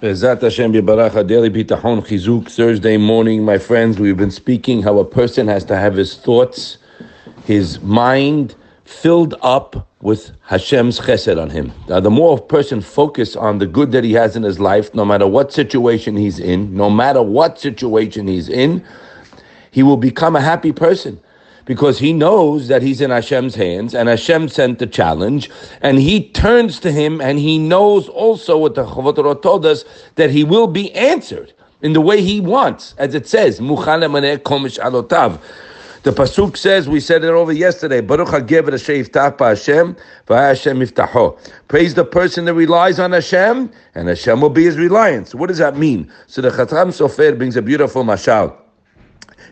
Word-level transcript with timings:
Bezat 0.00 0.40
Hashem 0.40 0.72
Yibarach 0.72 1.26
Daily 1.26 1.50
Chizuk 1.50 2.48
Thursday 2.48 2.96
morning, 2.96 3.44
my 3.44 3.58
friends. 3.58 3.98
We've 3.98 4.16
been 4.16 4.30
speaking 4.30 4.82
how 4.82 4.98
a 4.98 5.04
person 5.04 5.46
has 5.48 5.62
to 5.66 5.76
have 5.76 5.94
his 5.94 6.16
thoughts, 6.16 6.78
his 7.44 7.82
mind 7.82 8.54
filled 8.86 9.34
up 9.42 9.86
with 10.00 10.30
Hashem's 10.40 11.00
chesed 11.00 11.38
on 11.38 11.50
him. 11.50 11.70
Now, 11.86 12.00
the 12.00 12.08
more 12.08 12.38
a 12.38 12.40
person 12.40 12.80
focus 12.80 13.36
on 13.36 13.58
the 13.58 13.66
good 13.66 13.92
that 13.92 14.02
he 14.02 14.14
has 14.14 14.36
in 14.36 14.42
his 14.42 14.58
life, 14.58 14.94
no 14.94 15.04
matter 15.04 15.26
what 15.26 15.52
situation 15.52 16.16
he's 16.16 16.38
in, 16.38 16.74
no 16.74 16.88
matter 16.88 17.20
what 17.20 17.60
situation 17.60 18.26
he's 18.26 18.48
in, 18.48 18.82
he 19.70 19.82
will 19.82 19.98
become 19.98 20.34
a 20.34 20.40
happy 20.40 20.72
person 20.72 21.20
because 21.64 21.98
he 21.98 22.12
knows 22.12 22.68
that 22.68 22.82
he's 22.82 23.00
in 23.00 23.10
Hashem's 23.10 23.54
hands 23.54 23.94
and 23.94 24.08
Hashem 24.08 24.48
sent 24.48 24.78
the 24.78 24.86
challenge 24.86 25.50
and 25.82 25.98
he 25.98 26.28
turns 26.30 26.80
to 26.80 26.92
him 26.92 27.20
and 27.20 27.38
he 27.38 27.58
knows 27.58 28.08
also 28.08 28.58
what 28.58 28.74
the 28.74 28.84
Chavot 28.84 29.42
told 29.42 29.66
us 29.66 29.84
that 30.16 30.30
he 30.30 30.44
will 30.44 30.66
be 30.66 30.92
answered 30.94 31.52
in 31.82 31.92
the 31.92 32.00
way 32.00 32.20
he 32.20 32.40
wants, 32.40 32.94
as 32.98 33.14
it 33.14 33.26
says, 33.26 33.60
alotav. 34.78 35.40
The 36.02 36.12
pasuk 36.12 36.56
says, 36.56 36.88
we 36.88 36.98
said 36.98 37.24
it 37.24 37.28
over 37.28 37.52
yesterday. 37.52 38.00
Baruch 38.00 38.28
Hagever 38.28 38.72
Hashem 38.72 39.96
Hashem 40.26 40.80
Iftaho. 40.80 41.38
Praise 41.68 41.94
the 41.94 42.06
person 42.06 42.46
that 42.46 42.54
relies 42.54 42.98
on 42.98 43.12
Hashem, 43.12 43.70
and 43.94 44.08
Hashem 44.08 44.40
will 44.40 44.48
be 44.48 44.64
his 44.64 44.78
reliance. 44.78 45.34
What 45.34 45.48
does 45.48 45.58
that 45.58 45.76
mean? 45.76 46.10
So 46.26 46.40
the 46.40 46.48
Chatam 46.48 46.88
Sofer 46.88 47.36
brings 47.36 47.56
a 47.56 47.62
beautiful 47.62 48.02
mashal. 48.02 48.56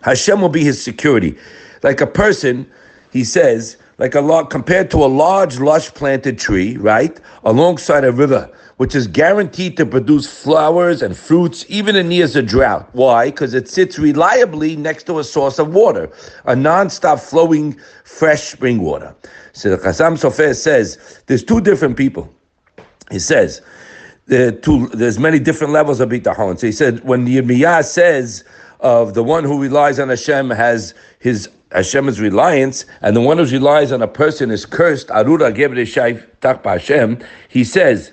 Hashem 0.02 0.41
will 0.41 0.48
be 0.48 0.65
his 0.65 0.83
security 0.83 1.37
like 1.83 2.01
a 2.01 2.06
person, 2.06 2.70
he 3.12 3.25
says, 3.25 3.77
like 3.98 4.15
a 4.15 4.20
log 4.20 4.51
compared 4.51 4.91
to 4.93 4.98
a 4.98 5.06
large, 5.06 5.59
lush 5.59 5.93
planted 5.95 6.39
tree, 6.39 6.77
right, 6.77 7.19
alongside 7.45 8.05
a 8.05 8.12
river, 8.12 8.51
which 8.77 8.95
is 8.95 9.06
guaranteed 9.06 9.77
to 9.77 9.84
produce 9.84 10.27
flowers 10.27 11.03
and 11.03 11.16
fruits 11.16 11.65
even 11.69 11.97
in 11.97 12.11
years 12.11 12.37
of 12.37 12.47
drought. 12.47 12.89
Why? 12.92 13.27
Because 13.27 13.55
it 13.55 13.69
sits 13.69 13.98
reliably 13.98 14.77
next 14.77 15.05
to 15.05 15.19
a 15.19 15.25
source 15.25 15.58
of 15.58 15.75
water, 15.75 16.11
a 16.45 16.55
non-stop 16.55 17.19
flowing 17.19 17.78
fresh 18.05 18.42
spring 18.42 18.80
water. 18.80 19.14
So 19.53 19.70
the 19.70 19.78
Chasam 19.78 20.17
Sofer 20.17 20.55
says 20.55 21.23
there's 21.27 21.42
two 21.42 21.61
different 21.61 21.97
people. 21.97 22.33
He 23.11 23.19
says 23.19 23.62
two, 24.28 24.89
there's 24.92 25.19
many 25.19 25.41
different 25.41 25.73
levels 25.73 25.98
of 25.98 26.11
bitachon. 26.11 26.58
So 26.58 26.67
he 26.67 26.73
said 26.73 27.03
when 27.03 27.25
the 27.25 27.39
Yirmiyah 27.39 27.84
says 27.84 28.45
of 28.81 29.15
the 29.15 29.25
one 29.25 29.45
who 29.45 29.61
relies 29.61 29.98
on 29.98 30.09
Hashem 30.09 30.51
has 30.51 30.95
his 31.19 31.48
Hashem's 31.73 32.21
reliance, 32.21 32.87
and 33.03 33.15
the 33.15 33.20
one 33.20 33.39
who 33.39 33.45
relies 33.45 33.93
on 33.93 34.01
a 34.01 34.09
person 34.09 34.51
is 34.51 34.65
cursed. 34.65 35.09
Arura 35.09 35.53
Hashem. 36.65 37.19
He 37.48 37.65
says, 37.65 38.12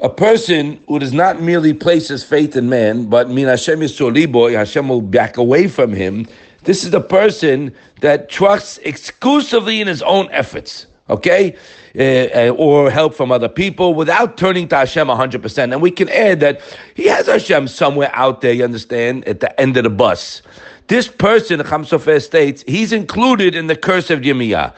a 0.00 0.10
person 0.10 0.82
who 0.86 0.98
does 0.98 1.12
not 1.12 1.40
merely 1.40 1.72
place 1.72 2.08
his 2.08 2.24
faith 2.24 2.56
in 2.56 2.68
man, 2.68 3.06
but 3.06 3.30
min 3.30 3.46
Hashem 3.46 3.80
is 3.80 3.96
boy, 3.98 4.52
Hashem 4.52 4.88
will 4.88 5.00
back 5.00 5.36
away 5.38 5.68
from 5.68 5.92
him. 5.92 6.26
This 6.64 6.84
is 6.84 6.90
the 6.90 7.00
person 7.00 7.74
that 8.00 8.28
trusts 8.28 8.78
exclusively 8.78 9.80
in 9.80 9.86
his 9.86 10.02
own 10.02 10.28
efforts. 10.30 10.86
Okay, 11.10 11.54
uh, 11.98 12.02
uh 12.02 12.54
or 12.56 12.90
help 12.90 13.14
from 13.14 13.30
other 13.30 13.48
people 13.48 13.92
without 13.92 14.38
turning 14.38 14.66
to 14.68 14.76
Hashem 14.76 15.06
100%. 15.06 15.72
And 15.72 15.82
we 15.82 15.90
can 15.90 16.08
add 16.08 16.40
that 16.40 16.62
he 16.94 17.06
has 17.08 17.26
Hashem 17.26 17.68
somewhere 17.68 18.10
out 18.14 18.40
there, 18.40 18.54
you 18.54 18.64
understand, 18.64 19.28
at 19.28 19.40
the 19.40 19.60
end 19.60 19.76
of 19.76 19.84
the 19.84 19.90
bus. 19.90 20.40
This 20.86 21.08
person, 21.08 21.58
the 21.58 21.64
Sofer 21.64 22.22
states, 22.22 22.64
he's 22.66 22.92
included 22.92 23.54
in 23.54 23.66
the 23.66 23.76
curse 23.76 24.10
of 24.10 24.20
Yirmiyah. 24.20 24.72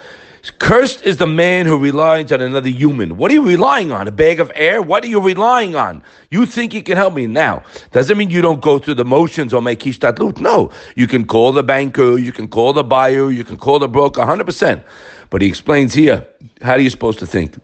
Cursed 0.50 1.02
is 1.02 1.16
the 1.16 1.26
man 1.26 1.66
who 1.66 1.78
relies 1.78 2.30
on 2.32 2.40
another 2.40 2.68
human. 2.68 3.16
What 3.16 3.30
are 3.30 3.34
you 3.34 3.46
relying 3.46 3.92
on? 3.92 4.06
A 4.06 4.10
bag 4.10 4.40
of 4.40 4.50
air? 4.54 4.82
What 4.82 5.04
are 5.04 5.08
you 5.08 5.20
relying 5.20 5.74
on? 5.74 6.02
You 6.30 6.46
think 6.46 6.74
you 6.74 6.82
can 6.82 6.96
help 6.96 7.14
me 7.14 7.26
now. 7.26 7.62
Doesn't 7.92 8.16
mean 8.16 8.30
you 8.30 8.42
don't 8.42 8.60
go 8.60 8.78
through 8.78 8.94
the 8.94 9.04
motions 9.04 9.52
or 9.52 9.62
make 9.62 9.80
hishtadlut. 9.80 10.38
No. 10.40 10.70
You 10.94 11.06
can 11.06 11.26
call 11.26 11.52
the 11.52 11.62
banker, 11.62 12.18
you 12.18 12.32
can 12.32 12.48
call 12.48 12.72
the 12.72 12.84
buyer, 12.84 13.30
you 13.30 13.44
can 13.44 13.56
call 13.56 13.78
the 13.78 13.88
broker, 13.88 14.20
100%. 14.20 14.82
But 15.30 15.42
he 15.42 15.48
explains 15.48 15.94
here, 15.94 16.26
how 16.62 16.72
are 16.72 16.78
you 16.78 16.90
supposed 16.90 17.18
to 17.20 17.26
think? 17.26 17.58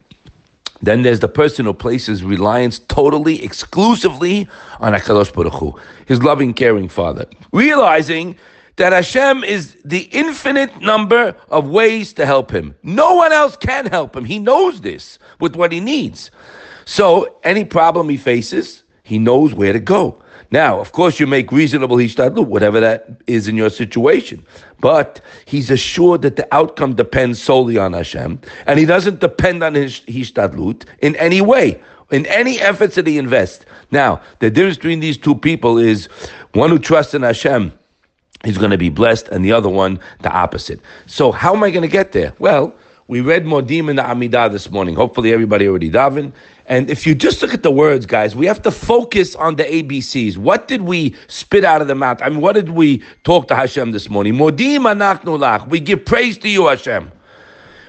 Then 0.83 1.03
there's 1.03 1.21
the 1.21 1.29
person 1.29 1.65
who 1.67 1.75
places 1.75 2.25
reliance 2.25 2.81
totally, 2.81 3.43
exclusively 3.45 4.49
on 4.81 4.93
HaKadosh 4.93 5.33
Baruch 5.33 5.81
his 6.07 6.23
loving, 6.23 6.53
caring 6.53 6.89
Father, 6.89 7.27
realizing 7.53 8.37
that 8.77 8.93
Hashem 8.93 9.45
is 9.45 9.77
the 9.85 10.09
infinite 10.13 10.81
number 10.81 11.37
of 11.51 11.69
ways 11.69 12.13
to 12.15 12.27
help 12.27 12.51
him. 12.51 12.75
No 12.83 13.15
one 13.15 13.33
else 13.33 13.57
can 13.57 13.87
help 13.87 14.17
him. 14.17 14.25
He 14.25 14.39
knows 14.39 14.81
this 14.81 15.19
with 15.41 15.57
what 15.57 15.73
he 15.73 15.81
needs. 15.81 16.31
So 16.85 17.39
any 17.45 17.65
problem 17.65 18.09
he 18.09 18.17
faces, 18.17 18.83
he 19.03 19.19
knows 19.19 19.55
where 19.55 19.73
to 19.73 19.81
go. 19.81 20.19
Now, 20.51 20.81
of 20.81 20.93
course, 20.93 21.19
you 21.19 21.27
make 21.27 21.51
reasonable 21.51 21.97
hishtadlut, 21.97 22.47
whatever 22.47 22.79
that 22.81 23.09
is 23.27 23.49
in 23.49 23.57
your 23.57 23.71
situation. 23.71 24.45
But 24.81 25.21
he's 25.47 25.71
assured 25.71 26.21
that 26.23 26.37
the 26.37 26.47
outcome 26.55 26.95
depends 26.95 27.43
solely 27.43 27.79
on 27.79 27.95
Hashem, 27.95 28.39
and 28.67 28.79
he 28.79 28.85
doesn't 28.85 29.21
depend 29.21 29.63
on 29.63 29.75
his 29.75 30.01
hishtadlut 30.01 30.85
in 31.01 31.17
any 31.17 31.41
way, 31.41 31.81
in 32.11 32.27
any 32.27 32.61
efforts 32.61 32.97
that 32.97 33.07
he 33.07 33.17
invests. 33.17 33.65
Now, 33.93 34.21
the 34.41 34.51
difference 34.51 34.77
between 34.77 35.01
these 35.01 35.17
two 35.17 35.35
people 35.35 35.79
is 35.79 36.07
one 36.53 36.69
who 36.69 36.79
trusts 36.79 37.15
in 37.15 37.23
Hashem, 37.23 37.73
he's 38.45 38.59
going 38.59 38.71
to 38.71 38.79
be 38.79 38.91
blessed, 38.91 39.29
and 39.29 39.45
the 39.45 39.53
other 39.53 39.69
one, 39.69 40.01
the 40.21 40.31
opposite. 40.31 40.81
So, 41.07 41.33
how 41.33 41.55
am 41.55 41.63
I 41.63 41.71
going 41.71 41.83
to 41.83 41.89
get 41.89 42.13
there? 42.13 42.35
Well, 42.39 42.75
we 43.09 43.21
read 43.21 43.45
Modim 43.45 43.91
in 43.91 43.97
the 43.97 44.03
Amidah 44.03 44.51
this 44.51 44.71
morning. 44.71 44.95
Hopefully, 44.95 45.33
everybody 45.33 45.67
already 45.69 45.91
daven. 45.91 46.33
And 46.67 46.89
if 46.89 47.07
you 47.07 47.15
just 47.15 47.43
look 47.43 47.53
at 47.53 47.63
the 47.63 47.71
words, 47.71 48.07
guys, 48.07 48.35
we 48.37 48.47
have 48.47 48.63
to 48.63 48.71
focus 48.71 49.35
on 49.35 49.57
the 49.57 49.65
ABCs. 49.65 50.37
What 50.37 50.69
did 50.69 50.83
we 50.83 51.15
spit 51.27 51.65
out 51.65 51.83
of 51.83 51.89
the 51.89 51.95
mouth? 51.95 52.23
I 52.23 52.29
mean, 52.31 52.41
what 52.41 52.55
did 52.55 52.71
we 52.71 53.03
talk 53.25 53.49
to 53.49 53.55
Hashem 53.55 53.93
this 53.93 54.09
morning? 54.09 54.35
Modim 54.35 54.91
anachnu 54.91 55.39
lach. 55.39 55.69
We 55.69 55.81
give 55.81 56.05
praise 56.05 56.39
to 56.39 56.49
you, 56.49 56.69
Hashem, 56.69 57.11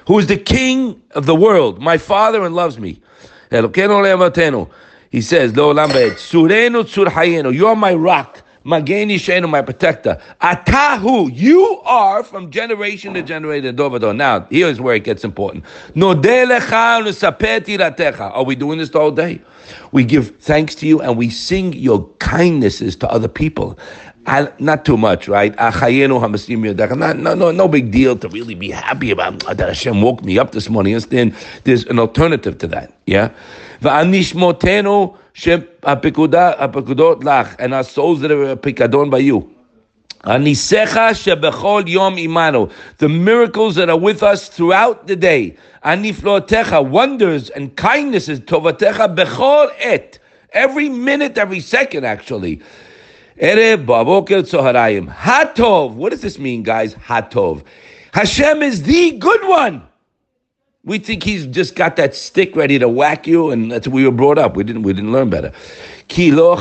who 0.06 0.18
is 0.18 0.26
the 0.26 0.36
King 0.36 1.00
of 1.12 1.26
the 1.26 1.34
world, 1.34 1.80
my 1.80 1.96
Father 1.96 2.44
and 2.44 2.54
loves 2.54 2.78
me. 2.78 3.00
He 3.50 3.60
says, 5.20 5.52
You 5.54 5.62
are 7.66 7.76
my 7.76 7.94
rock. 7.94 8.43
Mageni 8.64 9.16
Shenu, 9.16 9.48
my 9.48 9.60
protector. 9.60 10.20
Atahu, 10.40 11.30
you 11.34 11.80
are 11.84 12.22
from 12.24 12.50
generation 12.50 13.12
to 13.12 13.22
generation. 13.22 13.76
Now, 13.76 14.46
here's 14.50 14.80
where 14.80 14.94
it 14.94 15.04
gets 15.04 15.22
important. 15.22 15.64
Are 15.94 16.14
we 18.44 18.54
doing 18.56 18.78
this 18.78 18.90
whole 18.90 19.10
day? 19.10 19.40
We 19.92 20.04
give 20.04 20.36
thanks 20.38 20.74
to 20.76 20.86
you 20.86 21.00
and 21.02 21.18
we 21.18 21.28
sing 21.28 21.74
your 21.74 22.08
kindnesses 22.20 22.96
to 22.96 23.10
other 23.10 23.28
people. 23.28 23.78
not 24.58 24.86
too 24.86 24.96
much, 24.96 25.28
right? 25.28 25.54
Not, 25.58 27.16
no, 27.18 27.34
no, 27.34 27.50
no 27.50 27.68
big 27.68 27.90
deal 27.90 28.16
to 28.16 28.28
really 28.28 28.54
be 28.54 28.70
happy 28.70 29.10
about 29.10 29.40
that 29.40 29.58
Hashem 29.60 30.00
woke 30.00 30.24
me 30.24 30.38
up 30.38 30.52
this 30.52 30.70
morning. 30.70 30.94
Understand? 30.94 31.36
There's 31.64 31.84
an 31.86 31.98
alternative 31.98 32.56
to 32.58 32.66
that. 32.68 32.94
Yeah. 33.06 33.30
הפקודות 35.83 37.23
לך, 37.23 37.55
and 37.55 37.73
our 37.73 37.83
souls 37.83 38.21
that 38.21 38.31
are 38.31 38.55
פיקדון 38.61 39.09
by 39.09 39.31
you. 39.31 39.43
הניסך 40.23 40.99
שבכל 41.13 41.83
יום 41.87 42.13
עמנו, 42.17 42.67
the 42.99 43.07
miracles 43.07 43.75
that 43.75 43.89
are 43.89 43.97
with 43.97 44.23
us 44.23 44.49
throughout 44.49 45.07
the 45.07 45.15
day. 45.15 45.51
הנפלאותיך, 45.83 46.75
wonders 46.91 47.49
and 47.55 47.81
kindnesses, 47.81 48.39
טובתך 48.45 49.03
בכל 49.15 49.65
עת. 49.79 50.17
Every 50.53 50.89
minute, 50.89 51.37
every 51.37 51.61
second 51.61 52.03
actually. 52.03 52.59
ערב, 53.39 53.85
בבוקר, 53.85 54.41
צהריים. 54.41 55.07
Hatov. 55.09 55.95
What 55.95 56.11
does 56.11 56.21
this 56.21 56.37
mean, 56.37 56.63
guys? 56.63 56.95
Hatov. 56.95 57.63
Hashem 58.13 58.61
is 58.61 58.83
the 58.83 59.11
good 59.11 59.43
one. 59.47 59.81
We 60.86 60.98
think 60.98 61.22
he's 61.22 61.46
just 61.46 61.76
got 61.76 61.96
that 61.96 62.14
stick 62.14 62.54
ready 62.54 62.78
to 62.78 62.90
whack 62.90 63.26
you, 63.26 63.50
and 63.50 63.72
that's 63.72 63.88
what 63.88 63.94
we 63.94 64.04
were 64.04 64.10
brought 64.10 64.36
up. 64.36 64.54
We 64.54 64.64
didn't 64.64 64.82
we 64.82 64.92
didn't 64.92 65.12
learn 65.12 65.30
better. 65.30 65.50
Your 66.10 66.58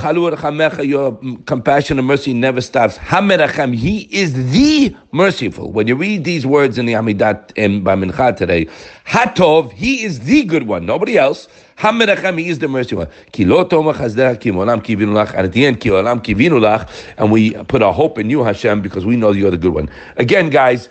compassion 1.46 2.00
and 2.00 2.08
mercy 2.08 2.34
never 2.34 2.62
stops. 2.62 2.98
He 2.98 4.08
is 4.10 4.52
the 4.54 4.96
merciful. 5.12 5.74
When 5.74 5.88
you 5.88 5.96
read 5.96 6.24
these 6.24 6.46
words 6.46 6.78
in 6.78 6.86
the 6.86 6.94
Amidat 6.94 7.52
and 7.58 7.84
Bamincha 7.86 8.38
today, 8.38 8.68
Hatov, 9.06 9.74
he 9.74 10.02
is 10.04 10.22
the 10.22 10.44
good 10.46 10.68
one, 10.68 10.86
nobody 10.86 11.18
else. 11.18 11.50
Hamerachem, 11.78 12.40
he 12.40 12.48
is 12.48 12.60
the 12.60 12.70
merciful 12.70 13.00
one. 13.00 13.10
And 13.38 13.52
at 15.46 15.52
the 15.52 15.66
end, 15.66 15.86
and 17.18 17.32
we 17.32 17.52
put 17.66 17.82
our 17.82 17.94
hope 17.94 18.18
in 18.18 18.30
you, 18.30 18.44
Hashem, 18.44 18.82
because 18.82 19.06
we 19.06 19.18
know 19.18 19.32
you're 19.32 19.52
the 19.52 19.58
good 19.58 19.74
one. 19.74 19.90
Again, 20.16 20.50
guys, 20.50 20.88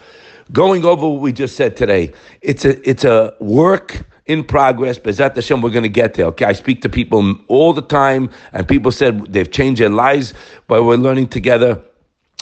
going 0.52 0.84
over 0.84 1.08
what 1.08 1.20
we 1.20 1.32
just 1.32 1.56
said 1.56 1.76
today. 1.76 2.12
It's 2.40 2.64
a 2.64 2.88
it's 2.88 3.04
a 3.04 3.34
work 3.40 4.04
in 4.26 4.44
progress. 4.44 4.98
Bezat 4.98 5.34
Hashem, 5.34 5.62
we're 5.62 5.70
going 5.70 5.82
to 5.82 5.88
get 5.88 6.14
there. 6.14 6.26
Okay, 6.26 6.44
I 6.44 6.52
speak 6.52 6.82
to 6.82 6.88
people 6.88 7.36
all 7.48 7.72
the 7.72 7.82
time, 7.82 8.30
and 8.52 8.66
people 8.66 8.92
said 8.92 9.32
they've 9.32 9.50
changed 9.50 9.80
their 9.80 9.90
lives, 9.90 10.34
but 10.68 10.84
we're 10.84 10.96
learning 10.96 11.28
together. 11.28 11.80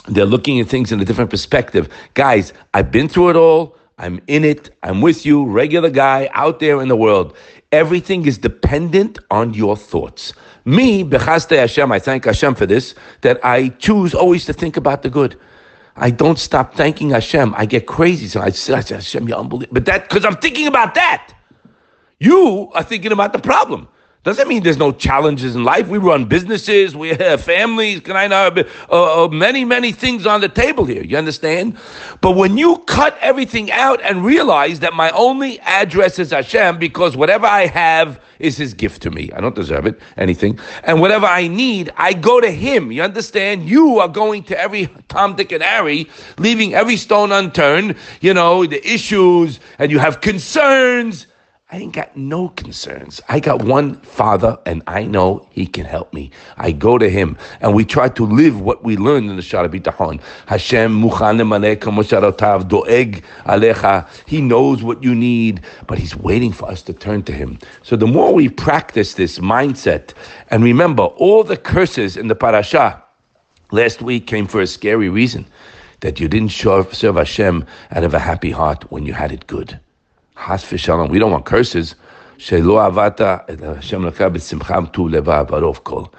They're 0.07 0.25
looking 0.25 0.59
at 0.59 0.67
things 0.67 0.91
in 0.91 0.99
a 0.99 1.05
different 1.05 1.29
perspective. 1.29 1.87
Guys, 2.15 2.53
I've 2.73 2.91
been 2.91 3.07
through 3.07 3.29
it 3.29 3.35
all. 3.35 3.77
I'm 3.97 4.19
in 4.27 4.43
it. 4.43 4.71
I'm 4.81 4.99
with 5.01 5.25
you, 5.27 5.45
regular 5.45 5.91
guy 5.91 6.27
out 6.33 6.59
there 6.59 6.81
in 6.81 6.87
the 6.87 6.95
world. 6.95 7.35
Everything 7.71 8.25
is 8.25 8.39
dependent 8.39 9.19
on 9.29 9.53
your 9.53 9.77
thoughts. 9.77 10.33
Me, 10.65 11.03
Bechaste 11.03 11.55
Hashem, 11.55 11.91
I 11.91 11.99
thank 11.99 12.25
Hashem 12.25 12.55
for 12.55 12.65
this, 12.65 12.95
that 13.21 13.39
I 13.45 13.69
choose 13.69 14.13
always 14.15 14.45
to 14.45 14.53
think 14.53 14.75
about 14.75 15.03
the 15.03 15.09
good. 15.09 15.39
I 15.95 16.09
don't 16.09 16.39
stop 16.39 16.73
thanking 16.75 17.09
Hashem. 17.09 17.53
I 17.57 17.65
get 17.65 17.85
crazy. 17.85 18.27
So 18.27 18.41
I 18.41 18.49
say, 18.51 18.73
Hashem, 18.73 19.27
you're 19.27 19.37
unbelievable. 19.37 19.73
But 19.73 19.85
that, 19.85 20.09
because 20.09 20.25
I'm 20.25 20.37
thinking 20.37 20.67
about 20.67 20.95
that. 20.95 21.33
You 22.19 22.69
are 22.73 22.83
thinking 22.83 23.11
about 23.11 23.33
the 23.33 23.39
problem. 23.39 23.87
Doesn't 24.23 24.47
mean 24.47 24.61
there's 24.61 24.77
no 24.77 24.91
challenges 24.91 25.55
in 25.55 25.63
life. 25.63 25.87
We 25.87 25.97
run 25.97 26.25
businesses, 26.25 26.95
we 26.95 27.09
have 27.09 27.41
families, 27.41 28.01
can 28.01 28.15
I 28.15 28.27
know, 28.27 28.53
uh, 28.91 29.25
uh, 29.25 29.27
many, 29.29 29.65
many 29.65 29.91
things 29.91 30.27
on 30.27 30.41
the 30.41 30.49
table 30.49 30.85
here. 30.85 31.01
You 31.01 31.17
understand? 31.17 31.75
But 32.21 32.33
when 32.33 32.55
you 32.55 32.77
cut 32.85 33.17
everything 33.19 33.71
out 33.71 33.99
and 34.03 34.23
realize 34.23 34.79
that 34.81 34.93
my 34.93 35.09
only 35.11 35.59
address 35.61 36.19
is 36.19 36.29
Hashem 36.29 36.77
because 36.77 37.17
whatever 37.17 37.47
I 37.47 37.65
have 37.65 38.21
is 38.37 38.57
His 38.57 38.75
gift 38.75 39.01
to 39.01 39.09
me. 39.09 39.31
I 39.31 39.41
don't 39.41 39.55
deserve 39.55 39.87
it, 39.87 39.99
anything. 40.17 40.59
And 40.83 41.01
whatever 41.01 41.25
I 41.25 41.47
need, 41.47 41.89
I 41.97 42.13
go 42.13 42.39
to 42.39 42.51
Him. 42.51 42.91
You 42.91 43.01
understand? 43.01 43.67
You 43.67 43.97
are 43.97 44.07
going 44.07 44.43
to 44.43 44.59
every 44.59 44.87
Tom, 45.07 45.35
Dick, 45.35 45.51
and 45.51 45.63
Harry, 45.63 46.07
leaving 46.37 46.75
every 46.75 46.97
stone 46.97 47.31
unturned, 47.31 47.95
you 48.21 48.35
know, 48.35 48.67
the 48.67 48.87
issues, 48.87 49.59
and 49.79 49.89
you 49.89 49.97
have 49.97 50.21
concerns 50.21 51.25
I 51.73 51.77
ain't 51.77 51.93
got 51.93 52.17
no 52.17 52.49
concerns. 52.49 53.21
I 53.29 53.39
got 53.39 53.63
one 53.63 53.95
father, 54.01 54.59
and 54.65 54.83
I 54.87 55.03
know 55.03 55.47
he 55.51 55.65
can 55.65 55.85
help 55.85 56.13
me. 56.13 56.29
I 56.57 56.73
go 56.73 56.97
to 56.97 57.09
him, 57.09 57.37
and 57.61 57.73
we 57.73 57.85
try 57.85 58.09
to 58.09 58.25
live 58.25 58.59
what 58.59 58.83
we 58.83 58.97
learned 58.97 59.29
in 59.29 59.37
the 59.37 59.41
Shara 59.41 59.69
Bitachon. 59.69 60.19
Hashem 60.47 61.01
doeg 62.67 63.23
alecha. 63.45 64.09
He 64.25 64.41
knows 64.41 64.83
what 64.83 65.01
you 65.01 65.15
need, 65.15 65.61
but 65.87 65.97
he's 65.97 66.13
waiting 66.13 66.51
for 66.51 66.69
us 66.69 66.81
to 66.81 66.93
turn 66.93 67.23
to 67.23 67.31
him. 67.31 67.57
So 67.83 67.95
the 67.95 68.05
more 68.05 68.33
we 68.33 68.49
practice 68.49 69.13
this 69.13 69.39
mindset, 69.39 70.13
and 70.49 70.65
remember, 70.65 71.03
all 71.03 71.41
the 71.45 71.55
curses 71.55 72.17
in 72.17 72.27
the 72.27 72.35
parasha 72.35 73.01
last 73.71 74.01
week 74.01 74.27
came 74.27 74.45
for 74.45 74.59
a 74.59 74.67
scary 74.67 75.07
reason 75.07 75.45
that 76.01 76.19
you 76.19 76.27
didn't 76.27 76.51
serve 76.51 76.91
Hashem 76.91 77.65
out 77.91 78.03
of 78.03 78.13
a 78.13 78.19
happy 78.19 78.51
heart 78.51 78.91
when 78.91 79.05
you 79.05 79.13
had 79.13 79.31
it 79.31 79.47
good. 79.47 79.79
Has 80.41 80.63
v'shalom. 80.63 81.11
We 81.11 81.19
don't 81.19 81.31
want 81.31 81.45
curses. 81.45 81.93
Shelo 82.39 82.81
avata 82.81 83.47
Hashem 83.75 84.01
b'simcham 84.01 84.91
tu 84.91 85.07
leva 85.07 85.45
kol. 85.83 86.11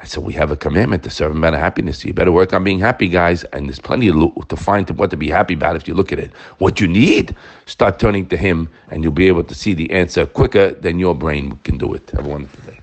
I 0.00 0.04
said, 0.04 0.22
we 0.22 0.32
have 0.34 0.52
a 0.52 0.56
commandment 0.56 1.02
to 1.02 1.10
serve 1.10 1.32
him 1.32 1.42
out 1.42 1.54
of 1.54 1.58
happiness. 1.58 2.04
You 2.04 2.12
better 2.12 2.30
work 2.30 2.52
on 2.52 2.62
being 2.62 2.78
happy, 2.78 3.08
guys. 3.08 3.42
And 3.44 3.66
there's 3.66 3.80
plenty 3.80 4.08
to 4.08 4.56
find 4.56 4.88
what 4.90 5.10
to 5.10 5.16
be 5.16 5.28
happy 5.28 5.54
about 5.54 5.74
if 5.74 5.88
you 5.88 5.94
look 5.94 6.12
at 6.12 6.20
it. 6.20 6.32
What 6.58 6.80
you 6.80 6.86
need, 6.86 7.34
start 7.64 7.98
turning 7.98 8.28
to 8.28 8.36
him, 8.36 8.68
and 8.90 9.02
you'll 9.02 9.10
be 9.10 9.26
able 9.26 9.42
to 9.42 9.54
see 9.54 9.74
the 9.74 9.90
answer 9.90 10.26
quicker 10.26 10.70
than 10.70 11.00
your 11.00 11.16
brain 11.16 11.58
can 11.64 11.76
do 11.76 11.92
it. 11.92 12.08
Have 12.10 12.26
a 12.26 12.28
wonderful 12.28 12.70
day. 12.70 12.78